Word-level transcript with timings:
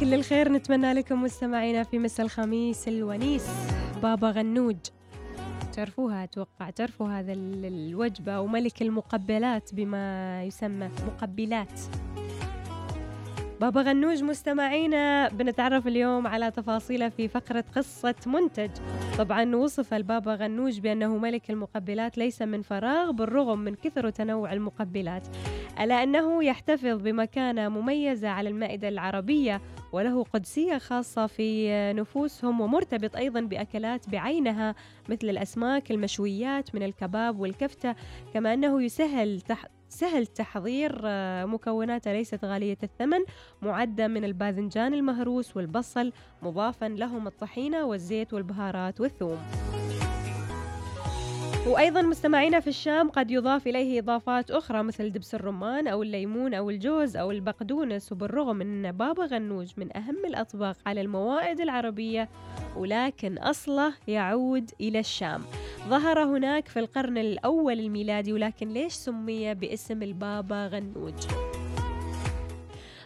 كل 0.00 0.14
الخير. 0.14 0.52
نتمنى 0.52 0.92
لكم 0.92 1.22
مستمعينا 1.22 1.82
في 1.82 1.98
مساء 1.98 2.26
الخميس 2.26 2.88
الونيس. 2.88 3.46
بابا 4.02 4.30
غنوج. 4.30 4.76
تعرفوها؟ 5.72 6.24
أتوقع 6.24 6.70
تعرفوا 6.70 7.08
هذا 7.08 7.32
ال- 7.32 7.64
الوجبة 7.64 8.40
وملك 8.40 8.82
المقبلات 8.82 9.74
بما 9.74 10.42
يسمى 10.44 10.88
مقبلات. 11.06 11.80
بابا 13.60 13.82
غنوج 13.82 14.22
مستمعينا 14.22 15.28
بنتعرف 15.28 15.86
اليوم 15.86 16.26
على 16.26 16.50
تفاصيله 16.50 17.08
في 17.08 17.28
فقرة 17.28 17.64
قصة 17.76 18.14
منتج. 18.26 18.70
طبعا 19.18 19.56
وصف 19.56 19.94
البابا 19.94 20.34
غنوج 20.34 20.80
بأنه 20.80 21.16
ملك 21.16 21.50
المقبلات 21.50 22.18
ليس 22.18 22.42
من 22.42 22.62
فراغ 22.62 23.10
بالرغم 23.10 23.58
من 23.58 23.74
كثر 23.74 24.06
وتنوع 24.06 24.52
المقبلات. 24.52 25.28
ألا 25.80 26.02
أنه 26.02 26.44
يحتفظ 26.44 27.02
بمكانة 27.02 27.68
مميزة 27.68 28.28
على 28.28 28.48
المائدة 28.48 28.88
العربية 28.88 29.60
وله 29.92 30.24
قدسية 30.24 30.78
خاصة 30.78 31.26
في 31.26 31.70
نفوسهم 31.92 32.60
ومرتبط 32.60 33.16
أيضا 33.16 33.40
بأكلات 33.40 34.10
بعينها 34.10 34.74
مثل 35.08 35.28
الأسماك 35.28 35.90
المشويات 35.90 36.74
من 36.74 36.82
الكباب 36.82 37.40
والكفتة. 37.40 37.94
كما 38.34 38.54
أنه 38.54 38.82
يسهل 38.82 39.40
سهل 39.94 40.26
تحضير 40.26 41.00
آه، 41.04 41.44
مكوناته 41.44 42.12
ليست 42.12 42.44
غالية 42.44 42.78
الثمن 42.82 43.20
معدة 43.62 44.08
من 44.08 44.24
الباذنجان 44.24 44.94
المهروس 44.94 45.56
والبصل 45.56 46.12
مضافا 46.42 46.86
لهم 46.86 47.26
الطحينة 47.26 47.84
والزيت 47.84 48.34
والبهارات 48.34 49.00
والثوم. 49.00 49.38
وأيضا 51.66 52.02
مستمعينا 52.02 52.60
في 52.60 52.66
الشام 52.66 53.10
قد 53.10 53.30
يضاف 53.30 53.66
إليه 53.66 54.00
إضافات 54.00 54.50
أخرى 54.50 54.82
مثل 54.82 55.10
دبس 55.10 55.34
الرمان 55.34 55.88
أو 55.88 56.02
الليمون 56.02 56.54
أو 56.54 56.70
الجوز 56.70 57.16
أو 57.16 57.30
البقدونس 57.30 58.12
وبالرغم 58.12 58.60
أن 58.60 58.92
بابا 58.92 59.24
غنوج 59.24 59.72
من 59.76 59.96
أهم 59.96 60.24
الأطباق 60.26 60.76
على 60.86 61.00
الموائد 61.00 61.60
العربية 61.60 62.28
ولكن 62.76 63.38
أصله 63.38 63.94
يعود 64.08 64.70
إلى 64.80 64.98
الشام. 64.98 65.42
ظهر 65.88 66.24
هناك 66.24 66.68
في 66.68 66.78
القرن 66.78 67.18
الأول 67.18 67.80
الميلادي 67.80 68.32
ولكن 68.32 68.68
ليش 68.68 68.92
سمي 68.92 69.54
باسم 69.54 70.02
البابا 70.02 70.66
غنوج؟ 70.66 71.14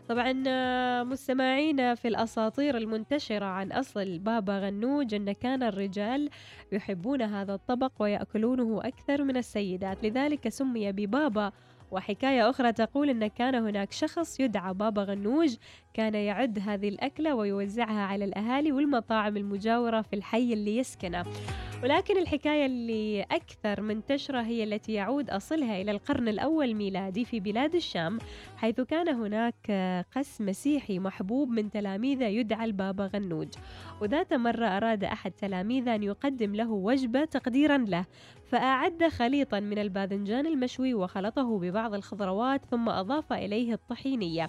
طبعا 0.09 0.43
آه، 0.47 1.03
مستمعينا 1.03 1.95
في 1.95 2.09
الأساطير 2.09 2.77
المنتشرة 2.77 3.45
عن 3.45 3.73
أصل 3.73 4.19
بابا 4.19 4.59
غنوج 4.59 5.15
أن 5.15 5.33
كان 5.33 5.63
الرجال 5.63 6.31
يحبون 6.73 7.23
هذا 7.23 7.55
الطبق 7.55 7.93
ويأكلونه 8.01 8.81
أكثر 8.85 9.25
من 9.25 9.37
السيدات. 9.37 10.05
لذلك 10.05 10.49
سمي 10.49 10.93
ببابا. 10.93 11.53
وحكاية 11.91 12.51
أخرى 12.51 12.73
تقول 12.73 13.11
أن 13.11 13.27
كان 13.27 13.55
هناك 13.55 13.93
شخص 13.93 14.41
يدعى 14.41 14.75
بابا 14.75 15.03
غنوج 15.03 15.57
كان 15.95 16.15
يعد 16.15 16.59
هذه 16.59 16.89
الأكلة 16.89 17.35
ويوزعها 17.35 18.01
على 18.01 18.25
الأهالي 18.25 18.73
والمطاعم 18.73 19.37
المجاورة 19.37 20.03
في 20.03 20.17
الحي 20.17 20.53
اللي 20.53 20.77
يسكنه. 20.77 21.25
ولكن 21.83 22.19
الحكاية 22.19 22.67
اللي 22.67 23.23
أكثر 23.23 23.81
منتشرة 23.81 24.43
هي 24.43 24.65
التي 24.65 24.93
يعود 24.93 25.31
أصلها 25.31 25.81
إلى 25.81 25.91
القرن 25.91 26.29
الأول 26.29 26.75
ميلادي 26.75 27.25
في 27.25 27.41
بلاد 27.41 27.75
الشام 27.75 28.19
حيث 28.57 28.81
كان 28.81 29.09
هناك 29.09 29.71
قس 30.17 30.41
مسيحي 30.41 30.99
محبوب 30.99 31.49
من 31.49 31.71
تلاميذه 31.71 32.25
يدعى 32.25 32.65
البابا 32.65 33.11
غنوج. 33.15 33.49
وذات 34.01 34.35
مرة 34.35 34.67
أراد 34.67 35.05
أحد 35.05 35.31
تلاميذه 35.31 35.95
أن 35.95 36.03
يقدم 36.03 36.55
له 36.55 36.71
وجبة 36.71 37.25
تقديرا 37.25 37.79
له 37.79 38.05
فأعد 38.51 39.09
خليطا 39.09 39.61
من 39.61 39.79
الباذنجان 39.79 40.47
المشوي 40.47 40.95
وخلطه 40.95 41.59
ببعض 41.59 41.95
الخضروات 41.95 42.65
ثم 42.71 42.89
أضاف 42.89 43.33
إليه 43.33 43.73
الطحينية. 43.73 44.49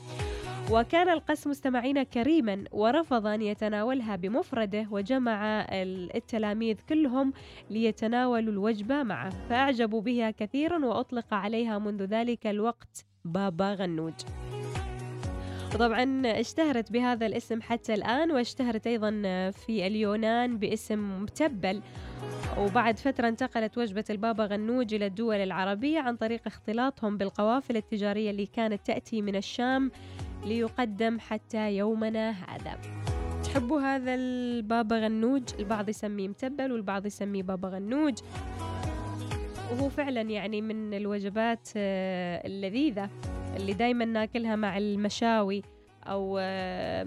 وكان 0.71 1.09
القس 1.09 1.47
مستمعين 1.47 2.03
كريما 2.03 2.63
ورفض 2.71 3.27
أن 3.27 3.41
يتناولها 3.41 4.15
بمفرده 4.15 4.87
وجمع 4.91 5.61
ال- 5.61 6.15
التلاميذ 6.15 6.75
كلهم 6.89 7.33
ليتناولوا 7.69 8.53
الوجبة 8.53 9.03
معه 9.03 9.29
فأعجبوا 9.49 10.01
بها 10.01 10.31
كثيرا 10.31 10.85
وأطلق 10.85 11.33
عليها 11.33 11.79
منذ 11.79 12.03
ذلك 12.03 12.47
الوقت 12.47 13.05
بابا 13.25 13.73
غنوج. 13.73 14.13
وطبعا 15.75 16.21
اشتهرت 16.25 16.91
بهذا 16.91 17.25
الاسم 17.25 17.61
حتى 17.61 17.93
الآن 17.93 18.31
واشتهرت 18.31 18.87
أيضا 18.87 19.11
في 19.51 19.87
اليونان 19.87 20.57
باسم 20.57 21.21
متبل 21.23 21.81
وبعد 22.57 22.99
فترة 22.99 23.27
انتقلت 23.27 23.77
وجبة 23.77 24.03
البابا 24.09 24.45
غنوج 24.45 24.93
إلى 24.93 25.05
الدول 25.05 25.35
العربية 25.35 25.99
عن 25.99 26.15
طريق 26.15 26.41
اختلاطهم 26.47 27.17
بالقوافل 27.17 27.77
التجارية 27.77 28.31
اللي 28.31 28.45
كانت 28.45 28.85
تأتي 28.85 29.21
من 29.21 29.35
الشام 29.35 29.91
ليقدم 30.45 31.19
حتى 31.19 31.77
يومنا 31.77 32.31
هذا. 32.31 32.77
تحبوا 33.43 33.81
هذا 33.81 34.15
البابا 34.15 34.99
غنوج؟ 34.99 35.43
البعض 35.59 35.89
يسميه 35.89 36.27
متبل 36.27 36.71
والبعض 36.71 37.05
يسميه 37.05 37.43
بابا 37.43 37.67
غنوج. 37.67 38.17
وهو 39.71 39.89
فعلا 39.89 40.21
يعني 40.21 40.61
من 40.61 40.93
الوجبات 40.93 41.69
آه، 41.75 42.47
اللذيذة 42.47 43.09
اللي 43.55 43.73
دايما 43.73 44.05
ناكلها 44.05 44.55
مع 44.55 44.77
المشاوي 44.77 45.61
أو 46.03 46.37
آه، 46.41 47.05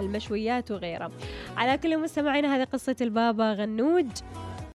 المشويات 0.00 0.70
وغيرها. 0.70 1.10
على 1.56 1.78
كل 1.78 1.98
مستمعينا 1.98 2.56
هذه 2.56 2.64
قصة 2.64 2.96
البابا 3.00 3.52
غنوج. 3.52 4.06